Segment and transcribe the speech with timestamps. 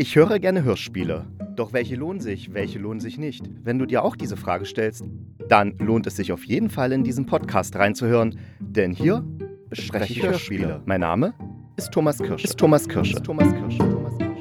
[0.00, 1.26] Ich höre gerne Hörspiele.
[1.56, 3.42] Doch welche lohnen sich, welche lohnen sich nicht?
[3.64, 5.02] Wenn du dir auch diese Frage stellst,
[5.48, 9.24] dann lohnt es sich auf jeden Fall in diesen Podcast reinzuhören, denn hier
[9.68, 10.82] bespreche ich Hörspiele.
[10.86, 11.34] Mein Name
[11.76, 12.44] ist Thomas Kirsch.
[12.44, 13.12] Ist Thomas Kirsch.
[13.12, 13.76] Ist Thomas Kirsch.
[13.78, 14.38] Thomas Kirsch.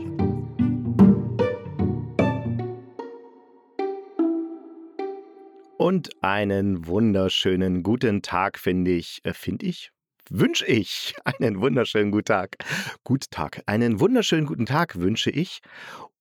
[5.80, 9.92] Und einen wunderschönen guten Tag finde ich, äh, finde ich,
[10.30, 12.58] wünsche ich einen wunderschönen guten Tag.
[13.04, 13.62] Gut Tag.
[13.66, 15.62] Einen wunderschönen guten Tag wünsche ich.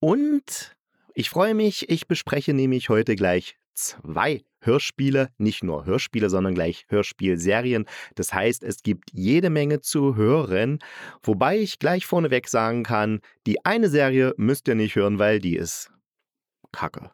[0.00, 0.76] Und
[1.14, 6.84] ich freue mich, ich bespreche nämlich heute gleich zwei Hörspiele, nicht nur Hörspiele, sondern gleich
[6.88, 7.86] Hörspielserien.
[8.14, 10.80] Das heißt, es gibt jede Menge zu hören,
[11.22, 15.56] wobei ich gleich vorneweg sagen kann, die eine Serie müsst ihr nicht hören, weil die
[15.56, 15.90] ist
[16.72, 17.10] kacke.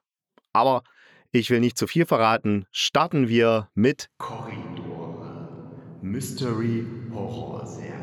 [0.53, 0.83] Aber
[1.31, 2.67] ich will nicht zu viel verraten.
[2.73, 4.72] Starten wir mit Korridor.
[6.03, 6.85] Mystery
[7.15, 7.95] Horror Serie.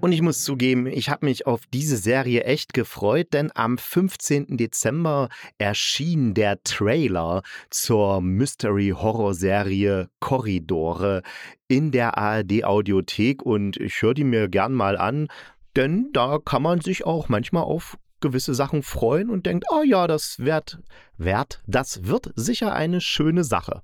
[0.00, 4.56] Und ich muss zugeben, ich habe mich auf diese Serie echt gefreut, denn am 15.
[4.56, 11.22] Dezember erschien der Trailer zur Mystery Horror Serie Korridore
[11.68, 15.28] in der ARD Audiothek und ich höre die mir gern mal an,
[15.76, 20.08] denn da kann man sich auch manchmal auf gewisse Sachen freuen und denkt, oh ja,
[20.08, 20.80] das wird,
[21.16, 23.82] wird, das wird sicher eine schöne Sache.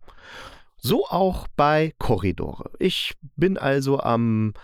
[0.81, 2.71] So auch bei Korridore.
[2.79, 4.55] Ich bin also am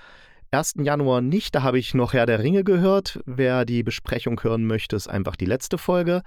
[0.51, 0.77] 1.
[0.79, 3.21] Januar nicht, da habe ich noch Herr der Ringe gehört.
[3.27, 6.23] Wer die Besprechung hören möchte, ist einfach die letzte Folge.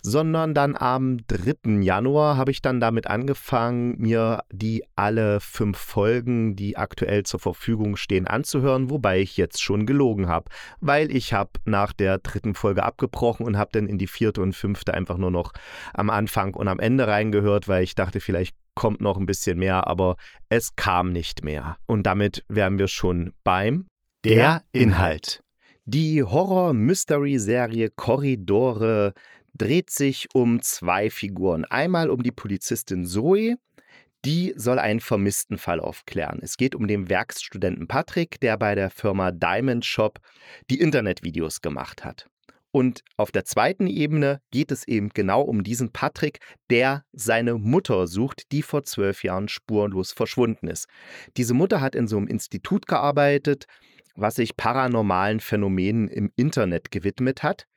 [0.00, 1.82] Sondern dann am 3.
[1.82, 7.96] Januar habe ich dann damit angefangen, mir die alle fünf Folgen, die aktuell zur Verfügung
[7.96, 10.46] stehen, anzuhören, wobei ich jetzt schon gelogen habe.
[10.80, 14.54] Weil ich habe nach der dritten Folge abgebrochen und habe dann in die vierte und
[14.54, 15.52] fünfte einfach nur noch
[15.92, 19.86] am Anfang und am Ende reingehört, weil ich dachte, vielleicht kommt noch ein bisschen mehr,
[19.86, 20.16] aber
[20.48, 21.76] es kam nicht mehr.
[21.86, 23.86] Und damit wären wir schon beim
[24.24, 25.42] Der Inhalt.
[25.84, 29.12] Die Horror-Mystery-Serie Korridore
[29.52, 31.64] dreht sich um zwei Figuren.
[31.64, 33.56] Einmal um die Polizistin Zoe,
[34.24, 36.40] die soll einen vermissten Fall aufklären.
[36.42, 40.18] Es geht um den Werkstudenten Patrick, der bei der Firma Diamond Shop
[40.70, 42.28] die Internetvideos gemacht hat.
[42.74, 46.40] Und auf der zweiten Ebene geht es eben genau um diesen Patrick,
[46.70, 50.88] der seine Mutter sucht, die vor zwölf Jahren spurlos verschwunden ist.
[51.36, 53.66] Diese Mutter hat in so einem Institut gearbeitet,
[54.16, 57.68] was sich paranormalen Phänomenen im Internet gewidmet hat.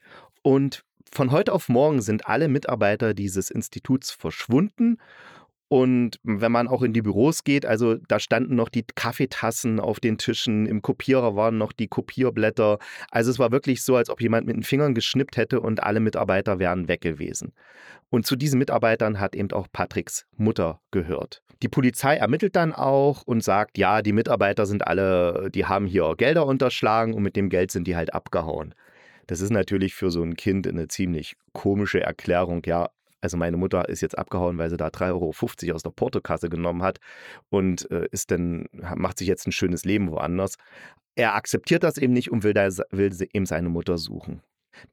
[0.42, 0.84] Und
[1.14, 4.98] von heute auf morgen sind alle Mitarbeiter dieses Instituts verschwunden
[5.70, 10.00] und wenn man auch in die Büros geht, also da standen noch die Kaffeetassen auf
[10.00, 12.80] den Tischen, im Kopierer waren noch die Kopierblätter.
[13.12, 16.00] Also es war wirklich so, als ob jemand mit den Fingern geschnippt hätte und alle
[16.00, 17.54] Mitarbeiter wären weg gewesen.
[18.10, 21.42] Und zu diesen Mitarbeitern hat eben auch Patricks Mutter gehört.
[21.62, 26.14] Die Polizei ermittelt dann auch und sagt, ja, die Mitarbeiter sind alle, die haben hier
[26.16, 28.74] Gelder unterschlagen und mit dem Geld sind die halt abgehauen.
[29.26, 32.62] Das ist natürlich für so ein Kind eine ziemlich komische Erklärung.
[32.66, 32.90] Ja,
[33.22, 36.84] also meine Mutter ist jetzt abgehauen, weil sie da 3,50 Euro aus der Portokasse genommen
[36.84, 37.00] hat
[37.50, 40.56] und äh, ist dann, macht sich jetzt ein schönes Leben woanders.
[41.16, 44.42] Er akzeptiert das eben nicht und will, da, will eben seine Mutter suchen.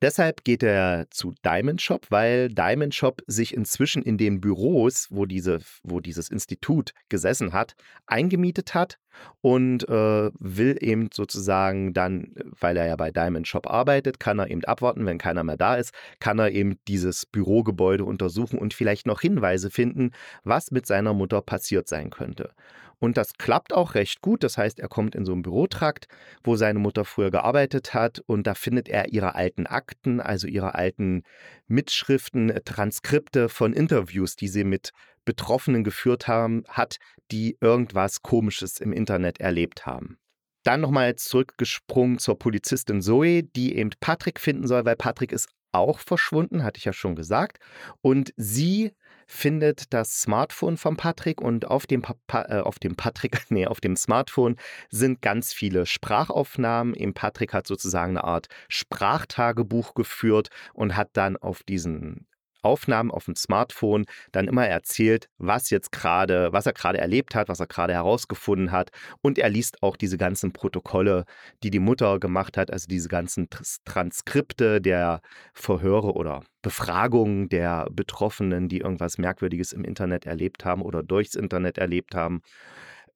[0.03, 5.27] Deshalb geht er zu Diamond Shop, weil Diamond Shop sich inzwischen in den Büros, wo,
[5.27, 7.75] diese, wo dieses Institut gesessen hat,
[8.07, 8.99] eingemietet hat
[9.41, 14.51] und äh, will eben sozusagen dann, weil er ja bei Diamond Shop arbeitet, kann er
[14.51, 19.07] eben abwarten, wenn keiner mehr da ist, kann er eben dieses Bürogebäude untersuchen und vielleicht
[19.07, 20.11] noch Hinweise finden,
[20.43, 22.51] was mit seiner Mutter passiert sein könnte.
[22.99, 24.43] Und das klappt auch recht gut.
[24.43, 26.07] Das heißt, er kommt in so einen Bürotrakt,
[26.43, 30.75] wo seine Mutter früher gearbeitet hat und da findet er ihre alten Akten, also ihre
[30.75, 31.23] alten
[31.67, 34.91] Mitschriften, Transkripte von Interviews, die sie mit
[35.25, 36.99] Betroffenen geführt haben, hat,
[37.31, 40.19] die irgendwas Komisches im Internet erlebt haben.
[40.65, 45.99] Dann nochmal zurückgesprungen zur Polizistin Zoe, die eben Patrick finden soll, weil Patrick ist auch
[45.99, 47.59] verschwunden, hatte ich ja schon gesagt.
[48.01, 48.93] Und sie
[49.35, 53.81] findet das Smartphone von Patrick und auf dem, pa äh, auf dem Patrick, nee, auf
[53.81, 54.57] dem Smartphone
[54.91, 56.95] sind ganz viele Sprachaufnahmen.
[56.95, 62.27] Eben Patrick hat sozusagen eine Art Sprachtagebuch geführt und hat dann auf diesen
[62.65, 67.49] Aufnahmen auf dem Smartphone dann immer erzählt, was jetzt gerade, was er gerade erlebt hat,
[67.49, 68.91] was er gerade herausgefunden hat.
[69.23, 71.25] Und er liest auch diese ganzen Protokolle,
[71.63, 73.49] die die Mutter gemacht hat, also diese ganzen
[73.85, 75.21] Transkripte der
[75.53, 81.79] Verhöre oder Befragungen der Betroffenen, die irgendwas Merkwürdiges im Internet erlebt haben oder durchs Internet
[81.79, 82.43] erlebt haben.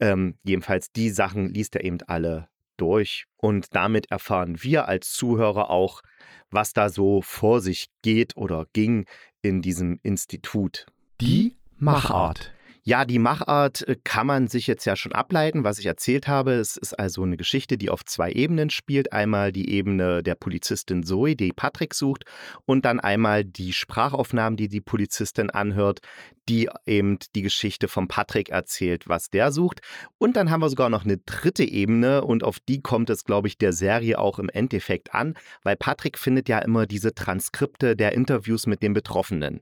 [0.01, 2.49] Ähm, jedenfalls die Sachen liest er eben alle
[2.79, 3.27] durch.
[3.37, 6.03] Und damit erfahren wir als Zuhörer auch,
[6.51, 9.05] was da so vor sich geht oder ging
[9.43, 10.87] in diesem Institut.
[11.21, 12.53] Die Machart.
[12.89, 16.53] Ja, die Machart äh, kann man sich jetzt ja schon ableiten, was ich erzählt habe.
[16.53, 19.13] Es ist also eine Geschichte, die auf zwei Ebenen spielt.
[19.13, 22.25] Einmal die Ebene der Polizistin Zoe, die Patrick sucht,
[22.65, 26.01] und dann einmal die Sprachaufnahmen, die die Polizistin anhört,
[26.49, 29.83] die eben die Geschichte von Patrick erzählt, was der sucht.
[30.17, 33.49] Und dann haben wir sogar noch eine dritte Ebene und auf die kommt es, glaube
[33.49, 38.13] ich, der Serie auch im Endeffekt an, weil Patrick findet ja immer diese Transkripte der
[38.15, 39.61] Interviews mit den Betroffenen.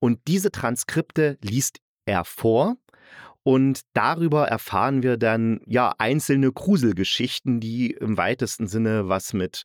[0.00, 2.76] Und diese Transkripte liest er vor.
[3.42, 9.62] Und darüber erfahren wir dann ja einzelne Gruselgeschichten, die im weitesten Sinne was mit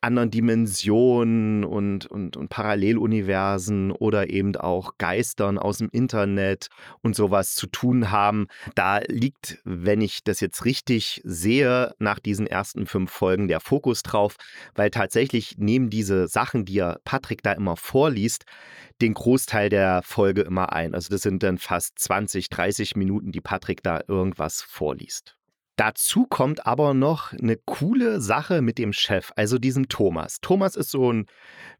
[0.00, 6.68] anderen Dimensionen und, und, und Paralleluniversen oder eben auch Geistern aus dem Internet
[7.00, 8.46] und sowas zu tun haben.
[8.74, 14.02] Da liegt, wenn ich das jetzt richtig sehe, nach diesen ersten fünf Folgen der Fokus
[14.02, 14.36] drauf,
[14.74, 18.44] weil tatsächlich nehmen diese Sachen, die ja Patrick da immer vorliest,
[19.00, 20.94] den Großteil der Folge immer ein.
[20.94, 25.36] Also das sind dann fast 20, 30 Minuten, die Patrick da irgendwas vorliest.
[25.76, 30.38] Dazu kommt aber noch eine coole Sache mit dem Chef, also diesem Thomas.
[30.42, 31.26] Thomas ist so ein,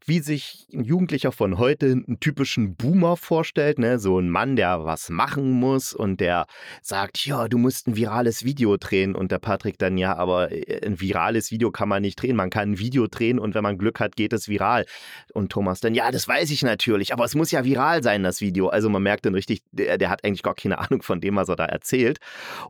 [0.03, 3.99] wie sich ein Jugendlicher von heute einen typischen Boomer vorstellt, ne?
[3.99, 6.47] so ein Mann, der was machen muss und der
[6.81, 10.83] sagt, ja, du musst ein virales Video drehen und der Patrick dann, ja, aber äh,
[10.83, 13.77] ein virales Video kann man nicht drehen, man kann ein Video drehen und wenn man
[13.77, 14.87] Glück hat, geht es viral.
[15.33, 18.41] Und Thomas dann, ja, das weiß ich natürlich, aber es muss ja viral sein, das
[18.41, 18.69] Video.
[18.69, 21.47] Also man merkt dann richtig, der, der hat eigentlich gar keine Ahnung von dem, was
[21.47, 22.17] er da erzählt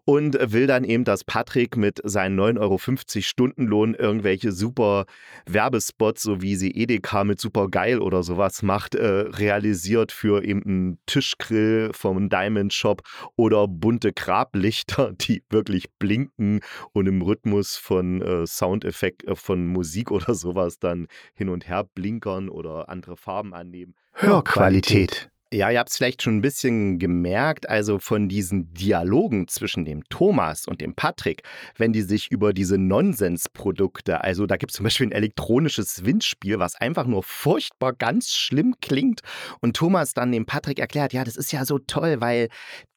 [0.03, 5.05] und will dann eben, dass Patrick mit seinen 9,50 Euro Stundenlohn irgendwelche super
[5.45, 10.63] Werbespots, so wie sie Edeka mit super geil oder sowas macht, äh, realisiert für eben
[10.63, 13.03] einen Tischgrill vom Diamond Shop
[13.35, 16.61] oder bunte Grablichter, die wirklich blinken
[16.93, 21.05] und im Rhythmus von äh, Soundeffekt äh, von Musik oder sowas dann
[21.35, 23.93] hin und her blinkern oder andere Farben annehmen.
[24.13, 25.29] Hörqualität.
[25.53, 30.03] Ja, ihr habt es vielleicht schon ein bisschen gemerkt, also von diesen Dialogen zwischen dem
[30.09, 31.43] Thomas und dem Patrick,
[31.77, 36.57] wenn die sich über diese Nonsensprodukte, also da gibt es zum Beispiel ein elektronisches Windspiel,
[36.57, 39.19] was einfach nur furchtbar ganz schlimm klingt
[39.61, 42.49] und Thomas dann dem Patrick erklärt, ja, das ist ja so toll, weil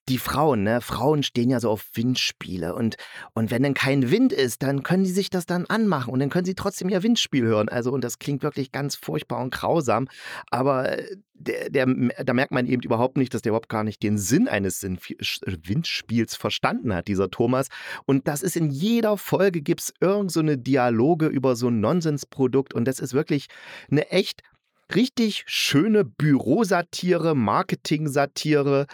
[0.08, 0.80] die Frauen, ne?
[0.80, 2.96] Frauen stehen ja so auf Windspiele und,
[3.34, 6.30] und wenn dann kein Wind ist, dann können die sich das dann anmachen und dann
[6.30, 7.68] können sie trotzdem ihr Windspiel hören.
[7.68, 10.08] Also, und das klingt wirklich ganz furchtbar und grausam,
[10.50, 11.86] aber äh, der, der,
[12.24, 16.36] da merkt man eben überhaupt nicht, dass der überhaupt gar nicht den Sinn eines Windspiels
[16.36, 17.68] verstanden hat, dieser Thomas.
[18.06, 21.80] Und das ist in jeder Folge gibt es irgend so eine Dialoge über so ein
[21.80, 23.46] Nonsensprodukt und das ist wirklich
[23.90, 24.42] eine echt
[24.94, 28.86] richtig schöne Bürosatire, Marketing-Satire,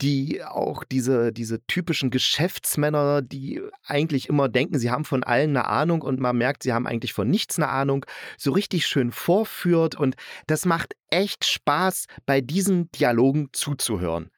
[0.00, 5.66] die auch diese, diese typischen Geschäftsmänner, die eigentlich immer denken, sie haben von allen eine
[5.66, 8.04] Ahnung und man merkt, sie haben eigentlich von nichts eine Ahnung,
[8.36, 9.94] so richtig schön vorführt.
[9.94, 10.16] Und
[10.46, 14.30] das macht echt Spaß, bei diesen Dialogen zuzuhören.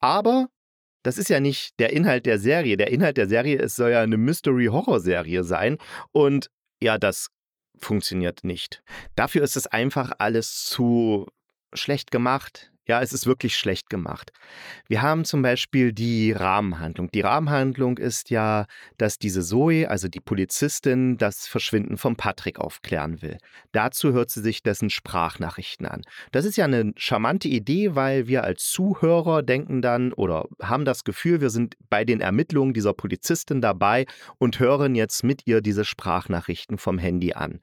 [0.00, 0.48] Aber
[1.02, 2.76] das ist ja nicht der Inhalt der Serie.
[2.76, 5.78] Der Inhalt der Serie es soll ja eine Mystery-Horror-Serie sein.
[6.12, 6.48] Und
[6.80, 7.28] ja, das
[7.84, 8.82] funktioniert nicht.
[9.14, 11.26] Dafür ist es einfach alles zu
[11.72, 12.71] schlecht gemacht.
[12.88, 14.32] Ja, es ist wirklich schlecht gemacht.
[14.88, 17.10] Wir haben zum Beispiel die Rahmenhandlung.
[17.12, 18.66] Die Rahmenhandlung ist ja,
[18.98, 23.38] dass diese Zoe, also die Polizistin, das Verschwinden von Patrick aufklären will.
[23.70, 26.02] Dazu hört sie sich dessen Sprachnachrichten an.
[26.32, 31.04] Das ist ja eine charmante Idee, weil wir als Zuhörer denken dann oder haben das
[31.04, 34.06] Gefühl, wir sind bei den Ermittlungen dieser Polizistin dabei
[34.38, 37.60] und hören jetzt mit ihr diese Sprachnachrichten vom Handy an.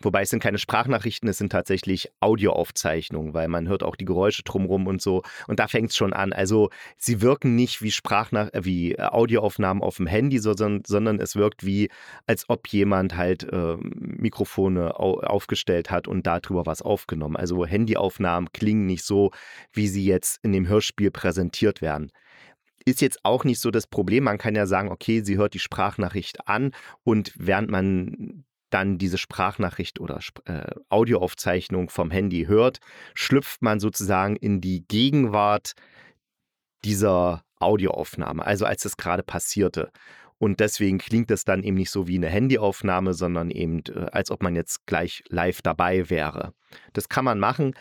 [0.00, 4.42] Wobei es sind keine Sprachnachrichten, es sind tatsächlich Audioaufzeichnungen, weil man hört auch die Geräusche
[4.42, 5.22] drumherum und so.
[5.46, 6.32] Und da fängt es schon an.
[6.32, 11.20] Also sie wirken nicht wie Sprachnach äh, wie äh, Audioaufnahmen auf dem Handy, sondern, sondern
[11.20, 11.90] es wirkt wie,
[12.26, 17.36] als ob jemand halt äh, Mikrofone au aufgestellt hat und darüber was aufgenommen.
[17.36, 19.30] Also Handyaufnahmen klingen nicht so,
[19.72, 22.12] wie sie jetzt in dem Hörspiel präsentiert werden
[22.84, 24.24] ist jetzt auch nicht so das Problem.
[24.24, 26.72] Man kann ja sagen, okay, sie hört die Sprachnachricht an
[27.04, 32.78] und während man dann diese Sprachnachricht oder äh, Audioaufzeichnung vom Handy hört,
[33.14, 35.72] schlüpft man sozusagen in die Gegenwart
[36.84, 39.90] dieser Audioaufnahme, also als es gerade passierte.
[40.38, 44.30] Und deswegen klingt es dann eben nicht so wie eine Handyaufnahme, sondern eben, äh, als
[44.30, 46.52] ob man jetzt gleich live dabei wäre.
[46.92, 47.74] Das kann man machen,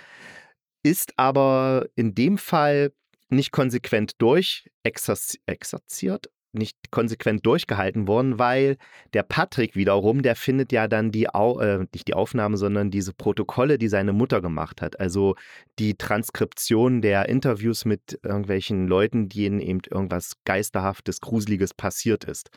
[0.83, 2.93] ist aber in dem Fall
[3.29, 8.77] nicht konsequent durchexerziert, nicht konsequent durchgehalten worden, weil
[9.13, 13.13] der Patrick wiederum, der findet ja dann die, Au äh, nicht die Aufnahme, sondern diese
[13.13, 14.99] Protokolle, die seine Mutter gemacht hat.
[14.99, 15.35] Also
[15.79, 22.49] die Transkription der Interviews mit irgendwelchen Leuten, denen eben irgendwas Geisterhaftes, Gruseliges passiert ist.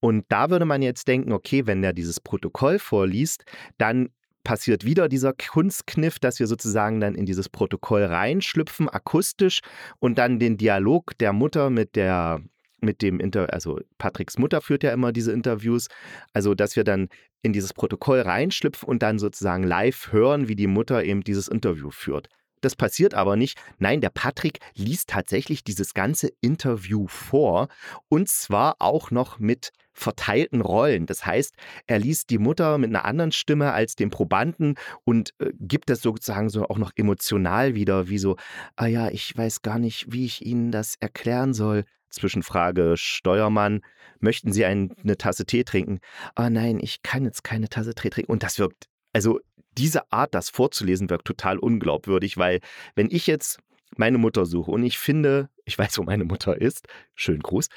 [0.00, 3.44] Und da würde man jetzt denken, okay, wenn der dieses Protokoll vorliest,
[3.78, 4.10] dann
[4.44, 9.58] passiert wieder dieser Kunstkniff, dass wir sozusagen dann in dieses Protokoll reinschlüpfen, akustisch
[9.98, 12.40] und dann den Dialog der Mutter mit der
[12.86, 15.88] mit dem Inter also Patricks Mutter führt ja immer diese Interviews,
[16.32, 17.08] also dass wir dann
[17.42, 21.90] in dieses Protokoll reinschlüpfen und dann sozusagen live hören, wie die Mutter eben dieses Interview
[21.90, 22.28] führt.
[22.60, 23.58] Das passiert aber nicht.
[23.78, 27.68] Nein, der Patrick liest tatsächlich dieses ganze Interview vor
[28.08, 31.06] und zwar auch noch mit verteilten Rollen.
[31.06, 31.54] Das heißt,
[31.86, 36.02] er liest die Mutter mit einer anderen Stimme als den Probanden und äh, gibt das
[36.02, 38.36] sozusagen so auch noch emotional wieder, wie so,
[38.76, 41.84] ah ja, ich weiß gar nicht, wie ich Ihnen das erklären soll.
[42.10, 43.80] Zwischenfrage Steuermann,
[44.20, 46.00] möchten Sie eine Tasse Tee trinken?
[46.34, 48.32] Ah nein, ich kann jetzt keine Tasse Tee trinken.
[48.32, 49.40] Und das wirkt, also
[49.78, 52.60] diese Art, das vorzulesen, wirkt total unglaubwürdig, weil
[52.94, 53.58] wenn ich jetzt
[53.96, 57.68] meine Mutter suche und ich finde, ich weiß, wo meine Mutter ist, schönen Gruß,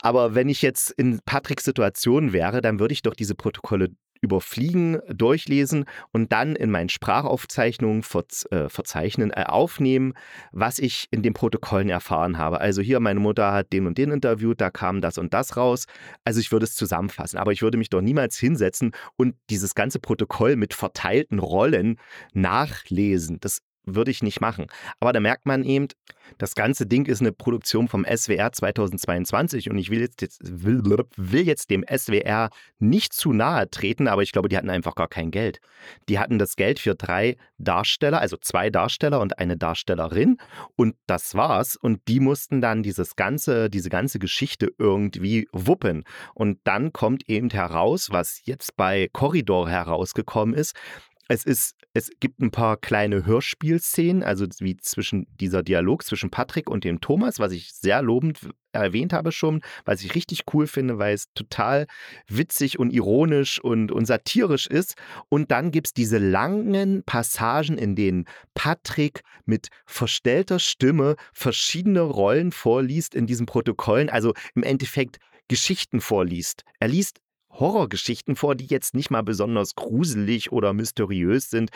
[0.00, 4.98] aber wenn ich jetzt in Patricks Situation wäre, dann würde ich doch diese Protokolle überfliegen,
[5.08, 10.14] durchlesen und dann in meinen Sprachaufzeichnungen verz äh, verzeichnen, äh, aufnehmen,
[10.52, 12.60] was ich in den Protokollen erfahren habe.
[12.60, 15.86] Also hier, meine Mutter hat den und den interviewt, da kam das und das raus.
[16.24, 19.98] Also ich würde es zusammenfassen, aber ich würde mich doch niemals hinsetzen und dieses ganze
[19.98, 21.98] Protokoll mit verteilten Rollen
[22.32, 23.38] nachlesen.
[23.40, 24.66] Das würde ich nicht machen.
[25.00, 25.88] Aber da merkt man eben,
[26.38, 30.82] das ganze Ding ist eine Produktion vom SWR 2022 und ich will jetzt, will,
[31.16, 35.08] will jetzt dem SWR nicht zu nahe treten, aber ich glaube, die hatten einfach gar
[35.08, 35.60] kein Geld.
[36.08, 40.36] Die hatten das Geld für drei Darsteller, also zwei Darsteller und eine Darstellerin
[40.76, 41.76] und das war's.
[41.76, 46.04] Und die mussten dann dieses ganze, diese ganze Geschichte irgendwie wuppen.
[46.34, 50.74] Und dann kommt eben heraus, was jetzt bei Corridor herausgekommen ist,
[51.30, 56.68] es ist, es gibt ein paar kleine Hörspielszenen, also wie zwischen dieser Dialog zwischen Patrick
[56.68, 58.40] und dem Thomas, was ich sehr lobend
[58.72, 61.86] erwähnt habe schon, was ich richtig cool finde, weil es total
[62.26, 64.94] witzig und ironisch und, und satirisch ist.
[65.28, 72.50] Und dann gibt es diese langen Passagen, in denen Patrick mit verstellter Stimme verschiedene Rollen
[72.50, 76.64] vorliest in diesen Protokollen, also im Endeffekt Geschichten vorliest.
[76.80, 77.20] Er liest
[77.52, 81.70] Horrorgeschichten vor, die jetzt nicht mal besonders gruselig oder mysteriös sind.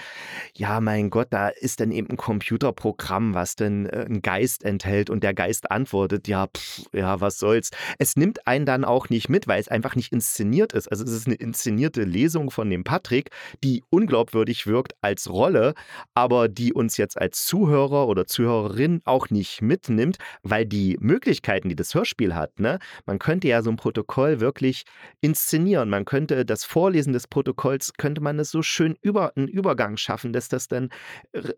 [0.57, 5.11] Ja, mein Gott, da ist dann eben ein Computerprogramm, was dann äh, einen Geist enthält
[5.11, 7.71] und der Geist antwortet, ja, pff, ja, was soll's.
[7.99, 10.89] Es nimmt einen dann auch nicht mit, weil es einfach nicht inszeniert ist.
[10.89, 13.31] Also es ist eine inszenierte Lesung von dem Patrick,
[13.63, 15.75] die unglaubwürdig wirkt als Rolle,
[16.15, 21.77] aber die uns jetzt als Zuhörer oder Zuhörerin auch nicht mitnimmt, weil die Möglichkeiten, die
[21.77, 24.85] das Hörspiel hat, ne, man könnte ja so ein Protokoll wirklich
[25.21, 25.89] inszenieren kombinieren.
[25.89, 30.33] Man könnte das Vorlesen des Protokolls, könnte man es so schön über einen Übergang schaffen,
[30.33, 30.91] dass das dann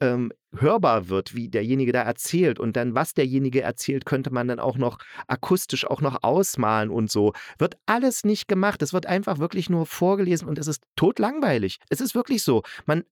[0.00, 2.60] ähm, hörbar wird, wie derjenige da erzählt.
[2.60, 7.10] Und dann, was derjenige erzählt, könnte man dann auch noch akustisch auch noch ausmalen und
[7.10, 7.32] so.
[7.58, 8.80] Wird alles nicht gemacht.
[8.82, 11.78] Es wird einfach wirklich nur vorgelesen und es ist totlangweilig.
[11.88, 12.62] Es ist wirklich so.
[12.86, 13.02] Man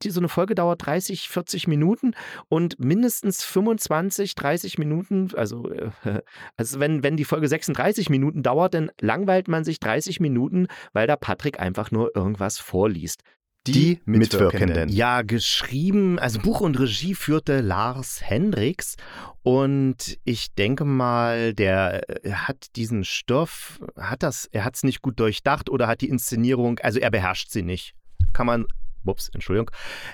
[0.00, 2.14] die, so eine Folge dauert 30, 40 Minuten
[2.48, 5.90] und mindestens 25, 30 Minuten, also, äh,
[6.56, 11.06] also wenn, wenn die Folge 36 Minuten dauert, dann langweilt man sich 30 Minuten, weil
[11.06, 13.22] da Patrick einfach nur irgendwas vorliest.
[13.66, 14.88] Die, die Mitwirkenden.
[14.88, 18.96] Ja, geschrieben, also Buch und Regie führte Lars Hendricks
[19.42, 25.02] und ich denke mal, der äh, hat diesen Stoff, hat das, er hat es nicht
[25.02, 27.94] gut durchdacht oder hat die Inszenierung, also er beherrscht sie nicht.
[28.32, 28.66] Kann man
[29.04, 29.70] ups, Entschuldigung,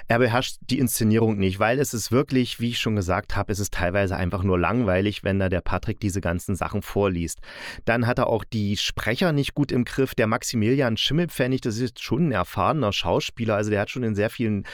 [0.08, 3.58] er beherrscht die Inszenierung nicht, weil es ist wirklich, wie ich schon gesagt habe, es
[3.58, 7.40] ist teilweise einfach nur langweilig, wenn da der Patrick diese ganzen Sachen vorliest.
[7.84, 10.14] Dann hat er auch die Sprecher nicht gut im Griff.
[10.14, 14.30] Der Maximilian Schimmelpfennig, das ist schon ein erfahrener Schauspieler, also der hat schon in sehr
[14.30, 14.64] vielen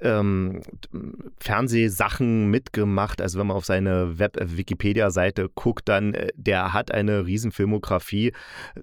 [0.00, 0.62] ähm,
[1.38, 3.20] Fernsehsachen mitgemacht.
[3.20, 8.32] Also wenn man auf seine Web-Wikipedia-Seite guckt, dann äh, der hat eine Riesenfilmografie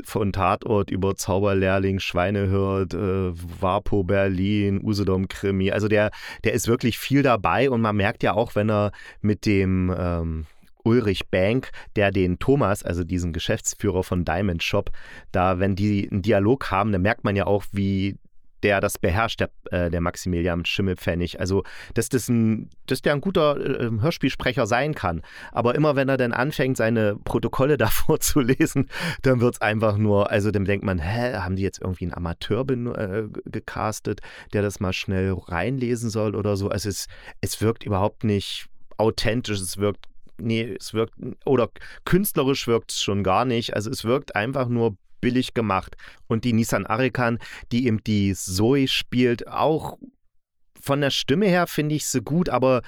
[0.04, 4.29] von Tatort über Zauberlehrling, Schweinehirt, äh, Vapo Berlin,
[4.84, 5.72] Usedom-Krimi.
[5.72, 6.12] Also der,
[6.44, 10.46] der ist wirklich viel dabei und man merkt ja auch, wenn er mit dem ähm,
[10.84, 14.92] Ulrich Bank, der den Thomas, also diesen Geschäftsführer von Diamond Shop,
[15.32, 18.18] da, wenn die einen Dialog haben, dann merkt man ja auch, wie
[18.64, 21.40] der das beherrscht, der, äh, der Maximilian Schimmelpfennig.
[21.40, 21.64] Also,
[21.94, 25.22] dass, das ein, dass der ein guter äh, Hörspielsprecher sein kann.
[25.52, 28.90] Aber immer wenn er dann anfängt, seine Protokolle davor zu lesen,
[29.22, 32.14] dann wird es einfach nur, also dann denkt man, hä, haben die jetzt irgendwie einen
[32.14, 34.22] Amateur äh, gecastet,
[34.54, 36.70] der das mal schnell reinlesen soll oder so.
[36.70, 37.08] Also es,
[37.42, 40.08] es wirkt überhaupt nicht authentisch, es wirkt
[40.42, 41.14] nee, es wirkt,
[41.46, 41.70] oder
[42.06, 43.76] künstlerisch wirkt es schon gar nicht.
[43.76, 45.96] Also es wirkt einfach nur billig gemacht.
[46.28, 47.40] Und die Nissan Arikan,
[47.72, 49.98] die eben die Zoe spielt, auch
[50.82, 52.82] von der Stimme her finde ich sie gut, aber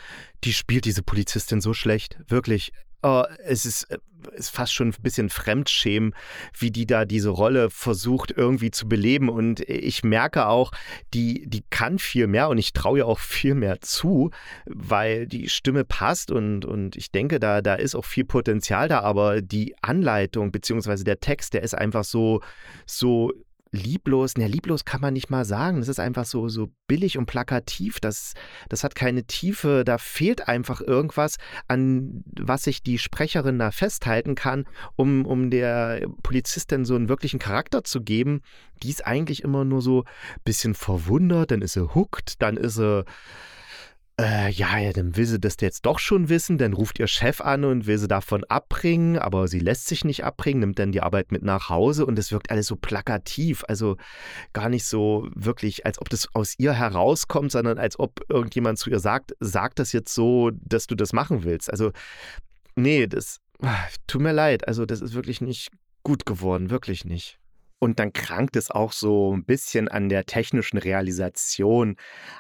[0.44, 2.18] die spielt diese Polizistin so schlecht.
[2.28, 2.72] Wirklich.
[3.04, 3.88] Uh, es ist,
[4.34, 6.14] ist fast schon ein bisschen Fremdschämen,
[6.58, 9.30] wie die da diese Rolle versucht irgendwie zu beleben.
[9.30, 10.72] Und ich merke auch,
[11.14, 14.32] die, die kann viel mehr und ich traue ihr auch viel mehr zu,
[14.66, 19.02] weil die Stimme passt und, und ich denke, da, da ist auch viel Potenzial da,
[19.02, 22.42] aber die Anleitung beziehungsweise der Text, der ist einfach so,
[22.86, 23.32] so
[23.72, 25.80] lieblos, ne, lieblos kann man nicht mal sagen.
[25.80, 28.00] Das ist einfach so, so billig und plakativ.
[28.00, 28.34] Das,
[28.70, 29.84] das hat keine Tiefe.
[29.86, 31.38] Da fehlt einfach irgendwas,
[31.68, 37.40] an was sich die Sprecherin da festhalten kann, um, um der Polizistin so einen wirklichen
[37.40, 38.42] Charakter zu geben.
[38.84, 42.76] Die ist eigentlich immer nur so ein bisschen verwundert, dann ist sie hooked, dann ist
[42.76, 43.06] sie
[44.20, 47.42] äh, ja, ja, dann will sie das jetzt doch schon wissen, dann ruft ihr Chef
[47.42, 51.02] an und will sie davon abbringen, aber sie lässt sich nicht abbringen, nimmt dann die
[51.02, 53.98] Arbeit mit nach Hause und es wirkt alles so plakativ, also
[54.54, 58.90] gar nicht so wirklich, als ob das aus ihr herauskommt, sondern als ob irgendjemand zu
[58.90, 61.72] ihr sagt, sag das jetzt so, dass du das machen willst.
[61.72, 61.92] Also,
[62.76, 65.70] nee, das ah, tut mir leid, also das ist wirklich nicht
[66.04, 67.41] gut geworden, wirklich nicht.
[67.84, 71.96] Und dann krankt es auch so ein bisschen an der technischen Realisation.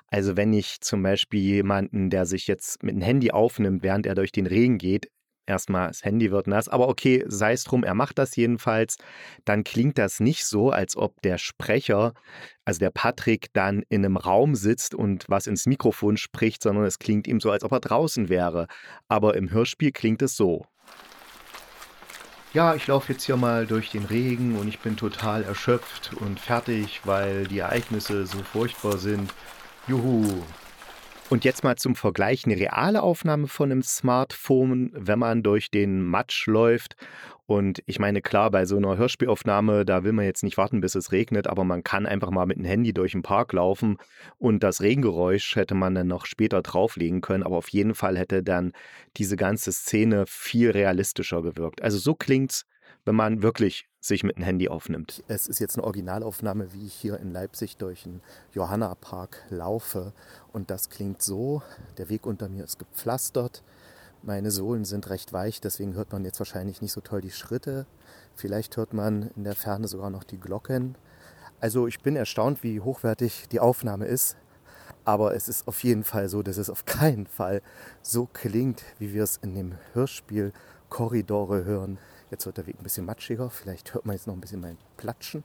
[0.05, 4.13] Also wenn ich zum Beispiel jemanden, der sich jetzt mit dem Handy aufnimmt, während er
[4.13, 5.09] durch den Regen geht,
[5.47, 8.97] erstmal das Handy wird nass, aber okay, sei es drum, er macht das jedenfalls,
[9.43, 12.13] dann klingt das nicht so, als ob der Sprecher,
[12.63, 16.99] also der Patrick, dann in einem Raum sitzt und was ins Mikrofon spricht, sondern es
[16.99, 18.67] klingt ihm so, als ob er draußen wäre.
[19.07, 20.67] Aber im Hörspiel klingt es so
[22.53, 26.39] ja, ich laufe jetzt hier mal durch den Regen und ich bin total erschöpft und
[26.39, 29.33] fertig, weil die Ereignisse so furchtbar sind.
[29.87, 30.43] Juhu.
[31.29, 36.01] Und jetzt mal zum Vergleich eine reale Aufnahme von einem Smartphone, wenn man durch den
[36.01, 36.97] Matsch läuft
[37.51, 40.95] und ich meine, klar, bei so einer Hörspielaufnahme, da will man jetzt nicht warten, bis
[40.95, 43.97] es regnet, aber man kann einfach mal mit dem Handy durch den Park laufen
[44.37, 48.41] und das Regengeräusch hätte man dann noch später drauflegen können, aber auf jeden Fall hätte
[48.41, 48.71] dann
[49.17, 51.81] diese ganze Szene viel realistischer gewirkt.
[51.81, 52.65] Also so klingt's,
[53.03, 55.21] wenn man wirklich sich mit dem Handy aufnimmt.
[55.27, 58.21] Es ist jetzt eine Originalaufnahme, wie ich hier in Leipzig durch den
[58.53, 60.13] Johanna-Park laufe
[60.53, 61.63] und das klingt so,
[61.97, 63.61] der Weg unter mir ist gepflastert,
[64.23, 67.85] meine Sohlen sind recht weich, deswegen hört man jetzt wahrscheinlich nicht so toll die Schritte.
[68.35, 70.95] Vielleicht hört man in der Ferne sogar noch die Glocken.
[71.59, 74.37] Also ich bin erstaunt, wie hochwertig die Aufnahme ist.
[75.03, 77.61] Aber es ist auf jeden Fall so, dass es auf keinen Fall
[78.01, 80.53] so klingt, wie wir es in dem Hörspiel
[80.89, 81.97] Korridore hören.
[82.29, 83.49] Jetzt wird der Weg ein bisschen matschiger.
[83.49, 85.43] Vielleicht hört man jetzt noch ein bisschen mein Platschen.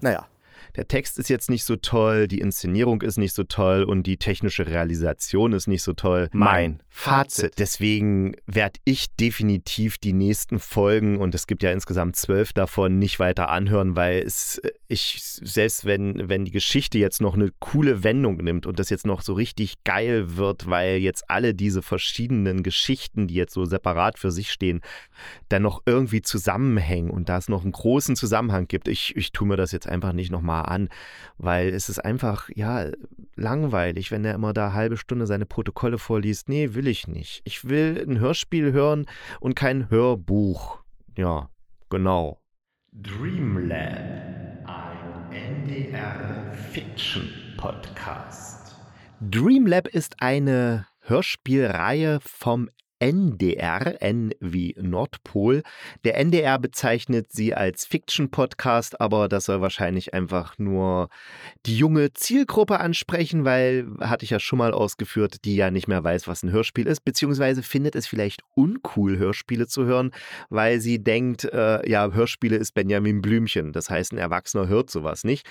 [0.00, 0.26] Naja,
[0.76, 4.18] der Text ist jetzt nicht so toll, die Inszenierung ist nicht so toll und die
[4.18, 6.28] technische Realisation ist nicht so toll.
[6.32, 7.58] Mein Fazit.
[7.58, 13.18] Deswegen werde ich definitiv die nächsten Folgen, und es gibt ja insgesamt zwölf davon, nicht
[13.18, 18.36] weiter anhören, weil es, ich, selbst wenn, wenn die Geschichte jetzt noch eine coole Wendung
[18.36, 23.26] nimmt und das jetzt noch so richtig geil wird, weil jetzt alle diese verschiedenen Geschichten,
[23.26, 24.80] die jetzt so separat für sich stehen,
[25.48, 29.48] dann noch irgendwie zusammenhängen und da es noch einen großen Zusammenhang gibt, ich, ich tue
[29.48, 30.88] mir das jetzt einfach nicht nochmal an,
[31.38, 32.90] weil es ist einfach, ja,
[33.34, 36.48] langweilig, wenn er immer da halbe Stunde seine Protokolle vorliest.
[36.48, 37.42] Nee, will ich nicht.
[37.44, 39.06] Ich will ein Hörspiel hören
[39.40, 40.78] und kein Hörbuch.
[41.16, 41.50] Ja,
[41.90, 42.40] genau.
[43.02, 48.74] Dreamlab, ein NDR Fiction Podcast.
[49.20, 55.62] Dreamlab ist eine Hörspielreihe vom NDR, N wie Nordpol.
[56.04, 61.08] Der NDR bezeichnet sie als Fiction-Podcast, aber das soll wahrscheinlich einfach nur
[61.66, 66.02] die junge Zielgruppe ansprechen, weil, hatte ich ja schon mal ausgeführt, die ja nicht mehr
[66.02, 70.10] weiß, was ein Hörspiel ist, beziehungsweise findet es vielleicht uncool, Hörspiele zu hören,
[70.48, 73.72] weil sie denkt, äh, ja, Hörspiele ist Benjamin Blümchen.
[73.72, 75.46] Das heißt, ein Erwachsener hört sowas nicht.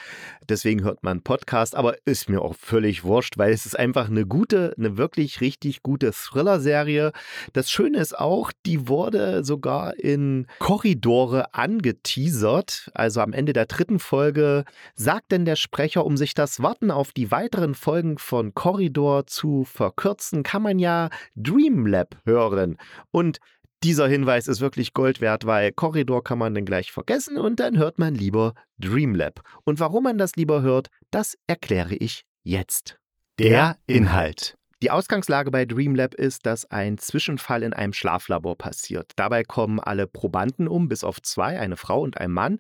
[0.50, 4.26] Deswegen hört man Podcast, aber ist mir auch völlig wurscht, weil es ist einfach eine
[4.26, 7.12] gute, eine wirklich richtig gute Thriller-Serie
[7.54, 12.90] das Schöne ist auch, die wurde sogar in Korridore angeteasert.
[12.94, 17.12] Also am Ende der dritten Folge sagt denn der Sprecher, um sich das Warten auf
[17.12, 22.78] die weiteren Folgen von Korridor zu verkürzen, kann man ja Dreamlab hören.
[23.12, 23.40] Und
[23.84, 27.78] dieser Hinweis ist wirklich Gold wert, weil Korridor kann man dann gleich vergessen und dann
[27.78, 29.42] hört man lieber Dreamlab.
[29.64, 32.98] Und warum man das lieber hört, das erkläre ich jetzt.
[33.38, 34.58] Der Inhalt.
[34.84, 39.14] Die Ausgangslage bei Dreamlab ist, dass ein Zwischenfall in einem Schlaflabor passiert.
[39.16, 42.58] Dabei kommen alle Probanden um, bis auf zwei, eine Frau und ein Mann,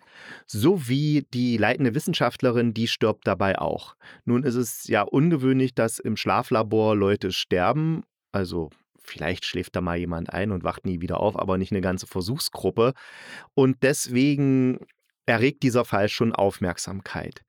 [0.48, 3.96] sowie die leitende Wissenschaftlerin, die stirbt dabei auch.
[4.24, 8.70] Nun ist es ja ungewöhnlich, dass im Schlaflabor Leute sterben, also
[9.04, 12.08] vielleicht schläft da mal jemand ein und wacht nie wieder auf, aber nicht eine ganze
[12.08, 12.94] Versuchsgruppe.
[13.54, 14.80] Und deswegen
[15.26, 17.45] erregt dieser Fall schon Aufmerksamkeit.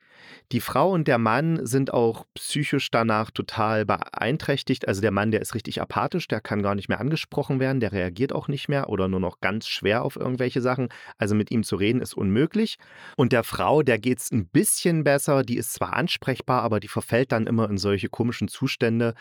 [0.52, 4.86] Die Frau und der Mann sind auch psychisch danach total beeinträchtigt.
[4.86, 7.92] Also der Mann, der ist richtig apathisch, der kann gar nicht mehr angesprochen werden, der
[7.92, 10.88] reagiert auch nicht mehr oder nur noch ganz schwer auf irgendwelche Sachen.
[11.18, 12.78] Also mit ihm zu reden ist unmöglich.
[13.16, 16.88] Und der Frau, der geht es ein bisschen besser, die ist zwar ansprechbar, aber die
[16.88, 19.14] verfällt dann immer in solche komischen Zustände,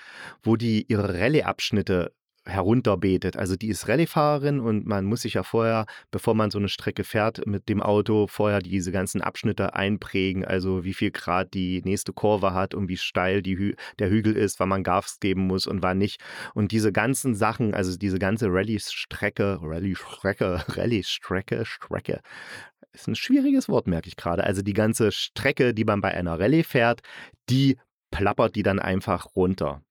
[0.43, 2.11] wo die ihre Rallye-Abschnitte
[2.45, 3.37] herunterbetet.
[3.37, 7.03] Also die ist Rallyefahrerin und man muss sich ja vorher, bevor man so eine Strecke
[7.03, 10.45] fährt, mit dem Auto vorher diese ganzen Abschnitte einprägen.
[10.45, 14.59] Also wie viel Grad die nächste Kurve hat und wie steil Hü der Hügel ist,
[14.59, 16.21] wann man Gas geben muss und wann nicht.
[16.53, 22.21] Und diese ganzen Sachen, also diese ganze Rallye-Strecke, Rallye-Strecke, Rallye-Strecke, Strecke,
[22.93, 24.43] ist ein schwieriges Wort, merke ich gerade.
[24.43, 27.01] Also die ganze Strecke, die man bei einer Rallye fährt,
[27.49, 27.77] die
[28.11, 29.81] plappert die dann einfach runter.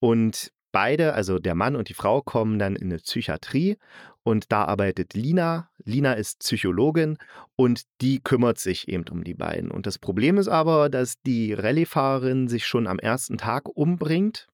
[0.00, 3.76] Und beide, also der Mann und die Frau, kommen dann in eine Psychiatrie
[4.22, 5.70] und da arbeitet Lina.
[5.84, 7.18] Lina ist Psychologin
[7.56, 9.70] und die kümmert sich eben um die beiden.
[9.70, 14.46] Und das Problem ist aber, dass die Rallyefahrerin sich schon am ersten Tag umbringt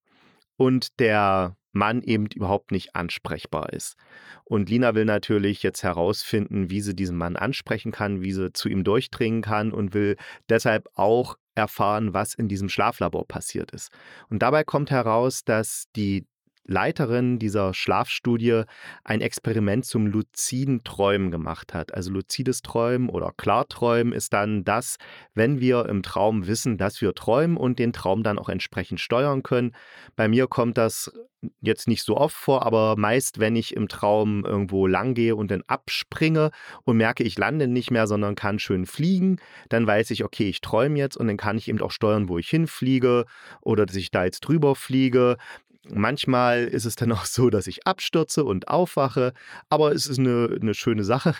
[0.56, 3.96] und der Mann eben überhaupt nicht ansprechbar ist.
[4.44, 8.68] Und Lina will natürlich jetzt herausfinden, wie sie diesen Mann ansprechen kann, wie sie zu
[8.68, 10.16] ihm durchdringen kann und will
[10.48, 13.90] deshalb auch erfahren, was in diesem Schlaflabor passiert ist.
[14.28, 16.26] Und dabei kommt heraus, dass die
[16.66, 18.62] Leiterin dieser Schlafstudie
[19.04, 21.94] ein Experiment zum luziden Träumen gemacht hat.
[21.94, 24.96] Also luzides Träumen oder Klarträumen ist dann das,
[25.34, 29.42] wenn wir im Traum wissen, dass wir träumen und den Traum dann auch entsprechend steuern
[29.42, 29.72] können.
[30.16, 31.12] Bei mir kommt das
[31.60, 35.50] jetzt nicht so oft vor, aber meist, wenn ich im Traum irgendwo lang gehe und
[35.50, 36.50] dann abspringe
[36.84, 40.60] und merke, ich lande nicht mehr, sondern kann schön fliegen, dann weiß ich, okay, ich
[40.60, 43.26] träume jetzt und dann kann ich eben auch steuern, wo ich hinfliege
[43.60, 45.36] oder dass ich da jetzt drüber fliege.
[45.90, 49.34] Manchmal ist es dann auch so, dass ich abstürze und aufwache,
[49.68, 51.34] aber es ist eine, eine schöne Sache.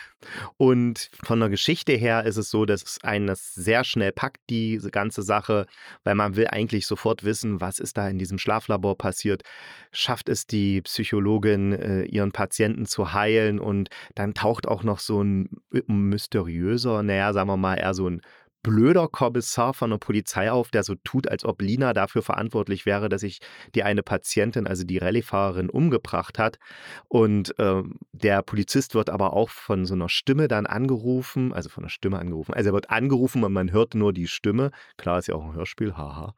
[0.56, 4.40] Und von der Geschichte her ist es so, dass es einen das sehr schnell packt,
[4.50, 5.66] diese ganze Sache,
[6.02, 9.42] weil man will eigentlich sofort wissen, was ist da in diesem Schlaflabor passiert.
[9.92, 15.22] Schafft es die Psychologin, äh, ihren Patienten zu heilen und dann taucht auch noch so
[15.22, 15.48] ein
[15.86, 18.20] mysteriöser, naja, sagen wir mal, eher so ein
[18.64, 23.08] blöder Kommissar von der Polizei auf, der so tut, als ob Lina dafür verantwortlich wäre,
[23.08, 23.38] dass sich
[23.76, 26.58] die eine Patientin, also die Rallyefahrerin, umgebracht hat.
[27.06, 31.84] Und äh, der Polizist wird aber auch von so einer Stimme dann angerufen, also von
[31.84, 32.54] einer Stimme angerufen.
[32.54, 34.70] Also er wird angerufen und man hört nur die Stimme.
[34.96, 36.34] Klar, ist ja auch ein Hörspiel, haha.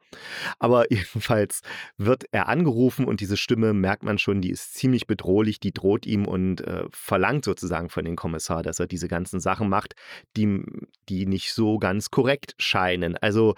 [0.59, 1.61] Aber jedenfalls
[1.97, 6.05] wird er angerufen und diese Stimme merkt man schon, die ist ziemlich bedrohlich, die droht
[6.05, 9.95] ihm und äh, verlangt sozusagen von dem Kommissar, dass er diese ganzen Sachen macht,
[10.35, 10.61] die,
[11.07, 13.15] die nicht so ganz korrekt scheinen.
[13.17, 13.53] Also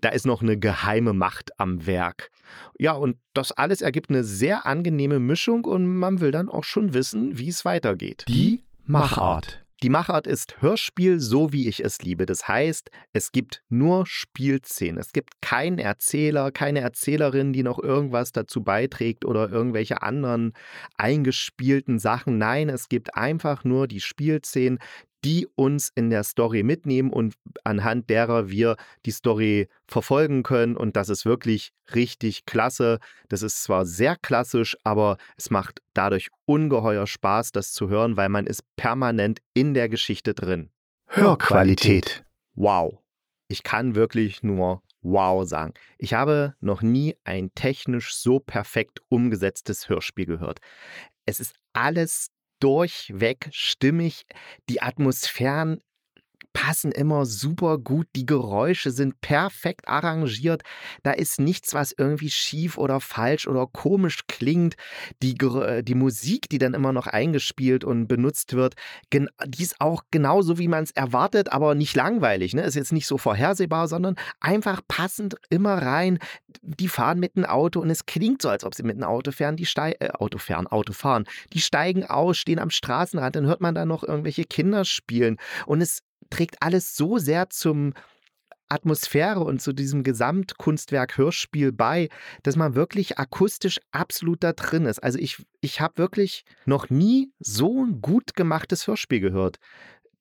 [0.00, 2.32] da ist noch eine geheime Macht am Werk.
[2.76, 6.92] Ja, und das alles ergibt eine sehr angenehme Mischung und man will dann auch schon
[6.92, 8.24] wissen, wie es weitergeht.
[8.26, 9.64] Die Machart.
[9.84, 12.26] Die Machart ist Hörspiel, so wie ich es liebe.
[12.26, 14.98] Das heißt, es gibt nur Spielszenen.
[14.98, 20.52] Es gibt keinen Erzähler, keine Erzählerin, die noch irgendwas dazu beiträgt oder irgendwelche anderen
[20.96, 22.38] eingespielten Sachen.
[22.38, 24.80] Nein, es gibt einfach nur die Spielszenen,
[25.24, 27.34] die uns in der Story mitnehmen und
[27.64, 30.76] anhand derer wir die Story verfolgen können.
[30.76, 32.98] Und das ist wirklich richtig klasse.
[33.28, 38.28] Das ist zwar sehr klassisch, aber es macht dadurch ungeheuer Spaß, das zu hören, weil
[38.28, 40.70] man ist permanent in der Geschichte drin.
[41.06, 42.24] Hörqualität.
[42.54, 42.98] Wow.
[43.48, 45.74] Ich kann wirklich nur wow sagen.
[45.98, 50.60] Ich habe noch nie ein technisch so perfekt umgesetztes Hörspiel gehört.
[51.26, 52.30] Es ist alles
[52.64, 54.24] durchweg stimmig.
[54.70, 55.82] Die Atmosphären
[56.54, 58.06] passen immer super gut.
[58.16, 60.62] Die Geräusche sind perfekt arrangiert.
[61.02, 64.76] Da ist nichts, was irgendwie schief oder falsch oder komisch klingt.
[65.22, 68.76] Die, die Musik, die dann immer noch eingespielt und benutzt wird,
[69.12, 72.54] die ist auch genauso, wie man es erwartet, aber nicht langweilig.
[72.54, 72.62] Ne?
[72.62, 76.18] Ist jetzt nicht so vorhersehbar, sondern einfach passend immer rein.
[76.62, 79.32] Die fahren mit einem Auto und es klingt so, als ob sie mit einem Auto
[79.32, 79.56] fahren.
[79.56, 81.24] Die steigen, äh, Auto fahren, Auto fahren.
[81.52, 85.36] Die steigen aus, stehen am Straßenrand, dann hört man da noch irgendwelche Kinder spielen.
[85.66, 86.00] Und es
[86.34, 87.94] trägt alles so sehr zum
[88.68, 92.08] Atmosphäre und zu diesem Gesamtkunstwerk Hörspiel bei,
[92.42, 94.98] dass man wirklich akustisch absolut da drin ist.
[94.98, 99.58] Also ich, ich habe wirklich noch nie so ein gut gemachtes Hörspiel gehört.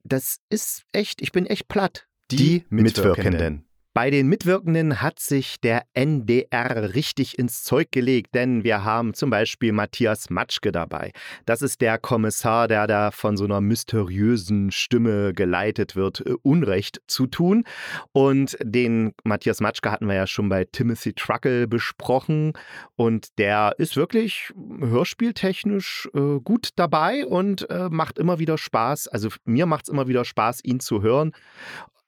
[0.04, 2.08] Das ist echt, ich bin echt platt.
[2.30, 3.65] Die Mitwirkenden.
[3.95, 9.29] Bei den Mitwirkenden hat sich der NDR richtig ins Zeug gelegt, denn wir haben zum
[9.29, 11.12] Beispiel Matthias Matschke dabei.
[11.45, 17.01] Das ist der Kommissar, der da von so einer mysteriösen Stimme geleitet wird, äh, Unrecht
[17.06, 17.65] zu tun.
[18.13, 22.53] Und den Matthias Matschke hatten wir ja schon bei Timothy Truckle besprochen.
[22.95, 29.08] Und der ist wirklich hörspieltechnisch äh, gut dabei und äh, macht immer wieder Spaß.
[29.10, 31.32] Also mir macht es immer wieder Spaß, ihn zu hören.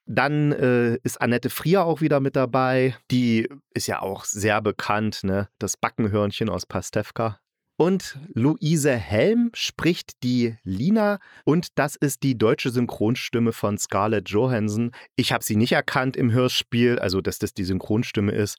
[0.05, 2.95] Dann äh, ist Annette Frier auch wieder mit dabei.
[3.09, 5.49] Die ist ja auch sehr bekannt, ne?
[5.57, 7.39] Das Backenhörnchen aus Pastewka.
[7.77, 14.91] Und Luise Helm spricht die Lina und das ist die deutsche Synchronstimme von Scarlett Johansson.
[15.17, 18.57] Ich habe sie nicht erkannt im Hörspiel, also dass das die Synchronstimme ist.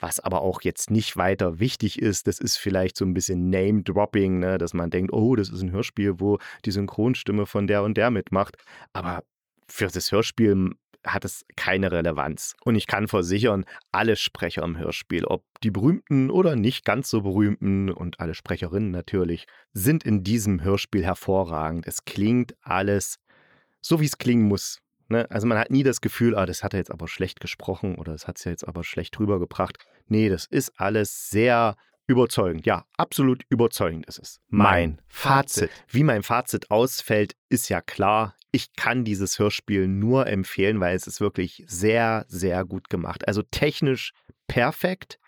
[0.00, 4.40] Was aber auch jetzt nicht weiter wichtig ist, das ist vielleicht so ein bisschen Name-Dropping,
[4.40, 4.58] ne?
[4.58, 8.10] dass man denkt, oh, das ist ein Hörspiel, wo die Synchronstimme von der und der
[8.10, 8.56] mitmacht.
[8.92, 9.22] Aber
[9.68, 10.72] für das Hörspiel
[11.06, 12.54] hat es keine Relevanz.
[12.64, 17.22] Und ich kann versichern, alle Sprecher im Hörspiel, ob die berühmten oder nicht ganz so
[17.22, 21.86] berühmten und alle Sprecherinnen natürlich, sind in diesem Hörspiel hervorragend.
[21.86, 23.18] Es klingt alles
[23.80, 24.80] so, wie es klingen muss.
[25.08, 25.30] Ne?
[25.30, 28.12] Also man hat nie das Gefühl, ah, das hat er jetzt aber schlecht gesprochen oder
[28.12, 29.78] das hat es ja jetzt aber schlecht rübergebracht.
[30.08, 32.66] Nee, das ist alles sehr überzeugend.
[32.66, 34.40] Ja, absolut überzeugend ist es.
[34.48, 35.70] Mein Fazit.
[35.88, 38.34] Wie mein Fazit ausfällt, ist ja klar.
[38.52, 43.26] Ich kann dieses Hörspiel nur empfehlen, weil es ist wirklich sehr, sehr gut gemacht.
[43.26, 44.12] Also technisch
[44.46, 45.18] perfekt.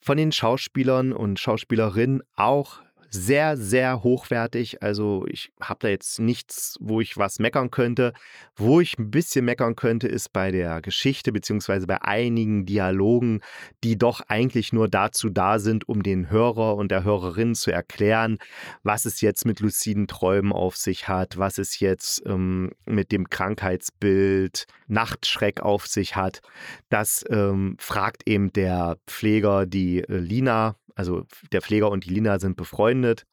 [0.00, 4.82] Von den Schauspielern und Schauspielerinnen auch sehr, sehr hochwertig.
[4.82, 8.12] Also ich habe da jetzt nichts, wo ich was meckern könnte.
[8.56, 13.40] Wo ich ein bisschen meckern könnte, ist bei der Geschichte beziehungsweise bei einigen Dialogen,
[13.84, 18.38] die doch eigentlich nur dazu da sind, um den Hörer und der Hörerin zu erklären,
[18.82, 23.30] was es jetzt mit luziden Träumen auf sich hat, was es jetzt ähm, mit dem
[23.30, 26.40] Krankheitsbild Nachtschreck auf sich hat.
[26.88, 32.40] Das ähm, fragt eben der Pfleger, die äh, Lina, also der Pfleger und die Lina
[32.40, 33.24] sind befreundet,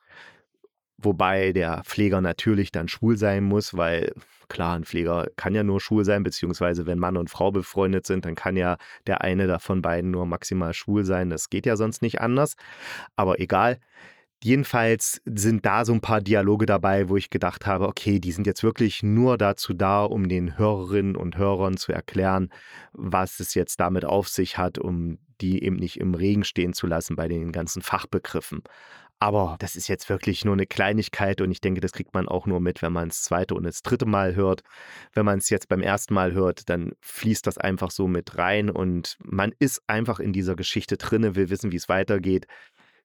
[0.97, 4.13] wobei der Pfleger natürlich dann schwul sein muss, weil
[4.49, 8.23] klar, ein Pfleger kann ja nur schwul sein, beziehungsweise wenn Mann und Frau befreundet sind,
[8.25, 11.31] dann kann ja der eine davon beiden nur maximal schwul sein.
[11.31, 12.55] Das geht ja sonst nicht anders.
[13.15, 13.79] Aber egal.
[14.43, 18.45] Jedenfalls sind da so ein paar Dialoge dabei, wo ich gedacht habe, okay, die sind
[18.45, 22.49] jetzt wirklich nur dazu da, um den Hörerinnen und Hörern zu erklären,
[22.93, 26.85] was es jetzt damit auf sich hat, um die eben nicht im Regen stehen zu
[26.85, 28.61] lassen bei den ganzen Fachbegriffen.
[29.19, 32.45] Aber das ist jetzt wirklich nur eine Kleinigkeit und ich denke, das kriegt man auch
[32.45, 34.61] nur mit, wenn man es zweite und das dritte Mal hört.
[35.13, 38.69] Wenn man es jetzt beim ersten Mal hört, dann fließt das einfach so mit rein
[38.69, 42.45] und man ist einfach in dieser Geschichte drinne, will wissen, wie es weitergeht.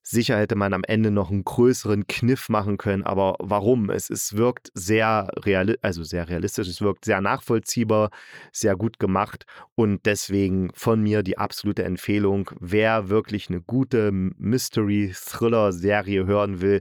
[0.03, 3.91] Sicher hätte man am Ende noch einen größeren Kniff machen können, aber warum?
[3.91, 8.09] Es, es wirkt sehr, reali also sehr realistisch, es wirkt sehr nachvollziehbar,
[8.51, 16.25] sehr gut gemacht und deswegen von mir die absolute Empfehlung, wer wirklich eine gute Mystery-Thriller-Serie
[16.25, 16.81] hören will,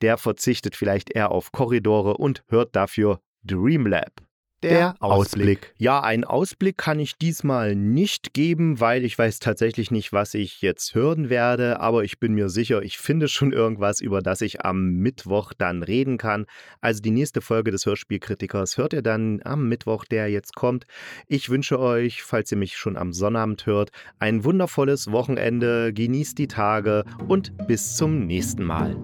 [0.00, 4.29] der verzichtet vielleicht eher auf Korridore und hört dafür Dreamlab.
[4.62, 5.74] Der Ausblick.
[5.78, 10.60] Ja, einen Ausblick kann ich diesmal nicht geben, weil ich weiß tatsächlich nicht, was ich
[10.60, 14.62] jetzt hören werde, aber ich bin mir sicher, ich finde schon irgendwas, über das ich
[14.64, 16.44] am Mittwoch dann reden kann.
[16.82, 20.84] Also die nächste Folge des Hörspielkritikers hört ihr dann am Mittwoch, der jetzt kommt.
[21.26, 26.48] Ich wünsche euch, falls ihr mich schon am Sonnabend hört, ein wundervolles Wochenende, genießt die
[26.48, 28.96] Tage und bis zum nächsten Mal.